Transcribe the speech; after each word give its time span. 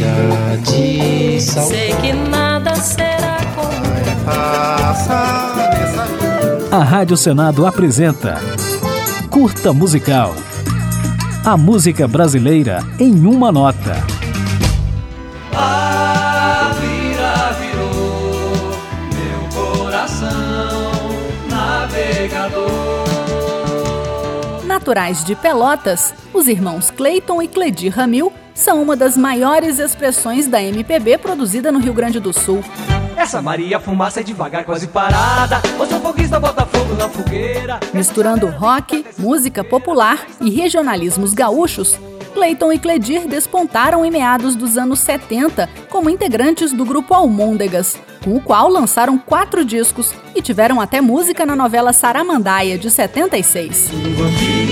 chega 0.00 0.56
de 0.64 1.40
sal. 1.40 1.66
Sei 1.66 1.94
que 1.96 2.12
nada 2.12 2.74
será 2.76 3.38
como 3.54 3.70
Passa 4.24 5.54
nessa 5.56 6.04
vida. 6.04 6.76
A 6.76 6.82
Rádio 6.82 7.16
Senado 7.16 7.66
apresenta 7.66 8.40
Curta 9.28 9.72
Musical. 9.72 10.34
A 11.44 11.56
música 11.56 12.06
brasileira 12.06 12.84
em 12.98 13.26
uma 13.26 13.50
nota. 13.50 14.19
Naturais 24.90 25.24
de 25.24 25.36
Pelotas, 25.36 26.12
os 26.34 26.48
irmãos 26.48 26.90
Cleiton 26.90 27.40
e 27.40 27.46
Cledir 27.46 27.94
Ramil 27.94 28.32
são 28.52 28.82
uma 28.82 28.96
das 28.96 29.16
maiores 29.16 29.78
expressões 29.78 30.48
da 30.48 30.60
MPB 30.60 31.16
produzida 31.18 31.70
no 31.70 31.78
Rio 31.78 31.94
Grande 31.94 32.18
do 32.18 32.32
Sul. 32.32 32.60
Essa 33.16 33.40
Maria 33.40 33.78
fumaça 33.78 34.18
é 34.18 34.24
devagar, 34.24 34.64
quase 34.64 34.88
parada. 34.88 35.60
Você 35.78 35.94
é 35.94 35.96
um 35.96 36.00
foguista, 36.00 36.40
bota 36.40 36.66
fogo 36.66 36.94
na 36.94 37.08
fogueira. 37.08 37.78
Misturando 37.94 38.48
rock, 38.48 39.06
música 39.16 39.62
popular 39.62 40.26
e 40.40 40.50
regionalismos 40.50 41.34
gaúchos, 41.34 41.96
Cleiton 42.34 42.72
e 42.72 42.78
Cledir 42.78 43.28
despontaram 43.28 44.04
em 44.04 44.10
meados 44.10 44.56
dos 44.56 44.76
anos 44.76 44.98
70 44.98 45.68
como 45.88 46.10
integrantes 46.10 46.72
do 46.72 46.84
grupo 46.84 47.14
Almôndegas, 47.14 47.96
com 48.24 48.34
o 48.34 48.40
qual 48.40 48.68
lançaram 48.68 49.16
quatro 49.18 49.64
discos 49.64 50.12
e 50.34 50.42
tiveram 50.42 50.80
até 50.80 51.00
música 51.00 51.46
na 51.46 51.54
novela 51.54 51.92
Saramandaia, 51.92 52.76
de 52.76 52.90
76. 52.90 53.90
Um 53.92 54.69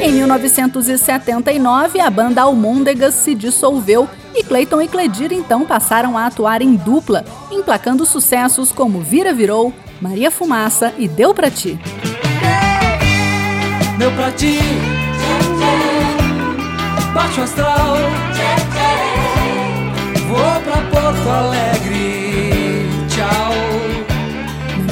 Em 0.00 0.12
1979, 0.12 2.00
a 2.00 2.10
banda 2.10 2.42
Almôndegas 2.42 3.14
se 3.14 3.34
dissolveu 3.34 4.08
e 4.34 4.44
Cleiton 4.44 4.82
e 4.82 4.88
Cledir 4.88 5.32
então 5.32 5.64
passaram 5.64 6.16
a 6.16 6.26
atuar 6.26 6.62
em 6.62 6.76
dupla, 6.76 7.24
emplacando 7.50 8.06
sucessos 8.06 8.70
como 8.70 9.00
Vira 9.00 9.32
Virou, 9.32 9.72
Maria 10.00 10.30
Fumaça 10.30 10.92
e 10.98 11.08
Deu 11.08 11.34
Pra 11.34 11.50
Ti. 11.50 11.78
Meu 13.98 14.12
pra 14.12 14.30
ti, 14.30 14.58
baixo 17.14 17.40
astral. 17.40 17.96
Vou 20.28 20.60
pra 20.62 20.82
Porto 20.90 21.28
Alegre, 21.30 21.75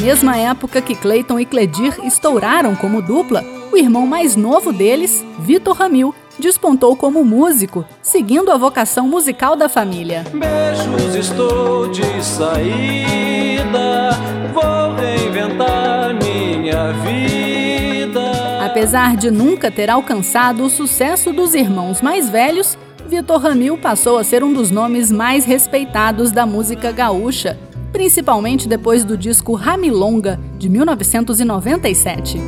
mesma 0.05 0.37
época 0.37 0.83
que 0.83 0.95
Cleiton 0.95 1.41
e 1.41 1.47
Cledir 1.47 1.99
estouraram 2.05 2.77
como 2.77 3.01
dupla, 3.01 3.43
o 3.73 3.77
irmão 3.77 4.07
mais 4.07 4.37
novo 4.37 4.71
deles, 4.71 5.25
Vitor 5.39 5.75
Ramil, 5.75 6.15
despontou 6.39 6.95
como 6.95 7.25
músico, 7.25 7.87
seguindo 8.03 8.53
a 8.53 8.59
vocação 8.59 9.09
musical 9.09 9.57
da 9.57 9.67
família. 9.67 10.23
Beijos, 10.35 11.15
estou 11.15 11.89
de 11.89 12.23
saída. 12.23 14.11
Vou 14.53 14.95
reinventar 14.95 16.15
minha 16.23 16.93
vida. 17.03 18.63
Apesar 18.63 19.17
de 19.17 19.31
nunca 19.31 19.71
ter 19.71 19.89
alcançado 19.89 20.65
o 20.65 20.69
sucesso 20.69 21.33
dos 21.33 21.55
irmãos 21.55 22.03
mais 22.03 22.29
velhos, 22.29 22.77
Vitor 23.09 23.41
Ramil 23.41 23.79
passou 23.79 24.19
a 24.19 24.25
ser 24.25 24.45
um 24.45 24.53
dos 24.53 24.71
nomes 24.71 25.11
mais 25.11 25.47
respeitados 25.47 26.31
da 26.31 26.45
música 26.45 26.93
gaúcha, 26.93 27.59
principalmente 27.95 28.67
depois 28.67 29.05
do 29.05 29.17
disco 29.17 29.55
Ramilonga, 29.55 30.41
de 30.59 30.69
1997. 30.69 32.41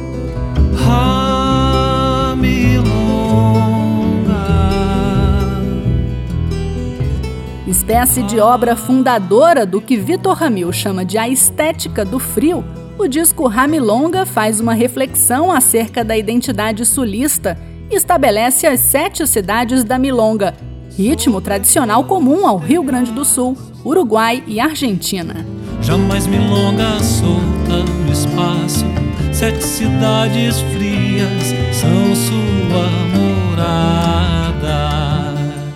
Espécie 7.65 8.25
de 8.25 8.41
obra 8.41 8.75
fundadora 8.75 9.65
do 9.65 9.81
que 9.81 9.97
Vitor 9.97 10.35
Ramil 10.35 10.73
chama 10.73 11.05
de 11.05 11.17
a 11.17 11.29
estética 11.29 12.05
do 12.05 12.19
frio, 12.19 12.65
o 12.99 13.07
disco 13.07 13.47
Ramilonga 13.47 14.27
faz 14.27 14.59
uma 14.59 14.75
reflexão 14.75 15.53
acerca 15.53 16.03
da 16.03 16.19
identidade 16.19 16.85
sulista 16.85 17.57
e 17.89 17.95
estabelece 17.95 18.67
as 18.67 18.81
sete 18.81 19.25
cidades 19.29 19.85
da 19.85 19.97
Milonga, 19.97 20.57
ritmo 20.91 21.41
tradicional 21.41 22.05
comum 22.05 22.47
ao 22.47 22.57
Rio 22.59 22.83
Grande 22.83 23.13
do 23.13 23.25
Sul, 23.25 23.57
Uruguai 23.85 24.43
e 24.47 24.61
Argentina. 24.61 25.47
Jamais 25.83 26.27
milonga 26.27 26.99
solta 27.03 27.85
no 27.85 28.13
espaço, 28.13 28.85
sete 29.33 29.63
cidades 29.63 30.61
frias 30.73 31.55
são 31.73 32.15
sua 32.17 32.89
morada. 33.15 34.47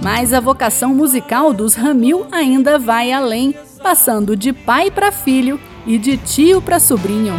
Mas 0.02 0.32
a 0.32 0.40
vocação 0.40 0.94
musical 0.94 1.52
dos 1.52 1.74
Ramil 1.74 2.26
ainda 2.32 2.78
vai 2.78 3.12
além, 3.12 3.54
passando 3.82 4.34
de 4.34 4.52
pai 4.52 4.90
para 4.90 5.12
filho 5.12 5.60
e 5.86 5.98
de 5.98 6.16
tio 6.16 6.60
para 6.60 6.80
sobrinho. 6.80 7.34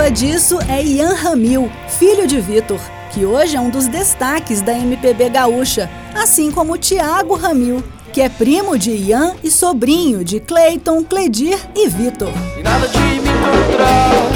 Prova 0.00 0.12
disso 0.12 0.58
é 0.66 0.82
Ian 0.82 1.12
Ramil, 1.12 1.70
filho 1.98 2.26
de 2.26 2.40
Vitor, 2.40 2.80
que 3.12 3.26
hoje 3.26 3.54
é 3.54 3.60
um 3.60 3.68
dos 3.68 3.86
destaques 3.86 4.62
da 4.62 4.72
MPB 4.72 5.28
gaúcha, 5.28 5.90
assim 6.14 6.50
como 6.50 6.78
Tiago 6.78 7.34
Ramil, 7.34 7.84
que 8.10 8.22
é 8.22 8.30
primo 8.30 8.78
de 8.78 8.92
Ian 8.92 9.34
e 9.44 9.50
sobrinho 9.50 10.24
de 10.24 10.40
Cleiton, 10.40 11.04
Cledir 11.04 11.58
e 11.76 11.86
Vitor. 11.86 12.32
E 12.58 12.62
nada 12.62 12.88
de 12.88 12.98
me 12.98 13.28
encontrar, 13.28 14.30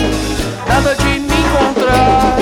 nada 0.68 0.94
de 0.96 1.04
me 1.04 1.34
encontrar. 1.34 2.33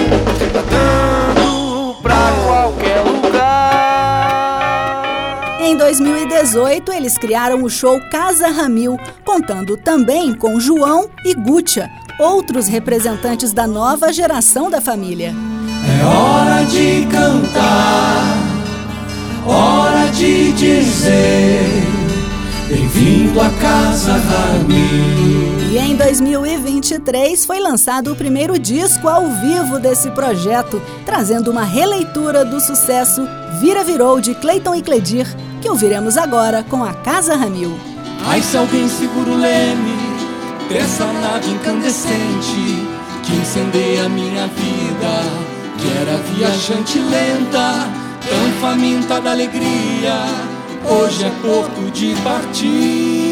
2018, 5.98 6.90
eles 6.92 7.18
criaram 7.18 7.62
o 7.62 7.68
show 7.68 8.00
Casa 8.10 8.48
Ramil, 8.48 8.98
contando 9.26 9.76
também 9.76 10.34
com 10.34 10.58
João 10.58 11.10
e 11.22 11.34
Gutia, 11.34 11.90
outros 12.18 12.66
representantes 12.66 13.52
da 13.52 13.66
nova 13.66 14.10
geração 14.10 14.70
da 14.70 14.80
família. 14.80 15.34
É 16.00 16.04
hora 16.04 16.64
de 16.64 17.06
cantar, 17.10 18.38
hora 19.44 20.10
de 20.12 20.52
dizer. 20.52 21.60
Bem-vindo 22.68 23.38
à 23.38 23.50
casa 23.50 24.14
Ramil. 24.14 25.60
E 25.70 25.76
em 25.76 25.94
2023 25.94 27.44
foi 27.44 27.60
lançado 27.60 28.12
o 28.12 28.16
primeiro 28.16 28.58
disco 28.58 29.08
ao 29.08 29.28
vivo 29.28 29.78
desse 29.78 30.10
projeto, 30.12 30.80
trazendo 31.04 31.50
uma 31.50 31.64
releitura 31.64 32.46
do 32.46 32.60
sucesso 32.60 33.28
Vira 33.60 33.84
Virou 33.84 34.20
de 34.20 34.34
Cleiton 34.34 34.74
e 34.74 34.82
Cledir, 34.82 35.26
que 35.62 35.70
ouviremos 35.70 36.18
agora 36.18 36.64
com 36.64 36.82
a 36.82 36.92
Casa 36.92 37.36
Ramil. 37.36 37.78
Ai, 38.26 38.42
se 38.42 38.56
alguém 38.56 38.88
segura 38.88 39.30
o 39.30 39.36
leme 39.36 39.96
dessa 40.68 41.06
nave 41.06 41.52
incandescente 41.52 42.86
que 43.22 43.32
incendeia 43.32 44.08
minha 44.08 44.48
vida, 44.48 45.22
que 45.78 45.88
era 46.00 46.16
viajante 46.34 46.98
lenta, 46.98 47.88
tão 48.28 48.60
faminta 48.60 49.20
da 49.20 49.30
alegria, 49.30 50.24
hoje 50.84 51.24
é 51.24 51.30
porto 51.40 51.90
de 51.92 52.14
partida. 52.22 53.31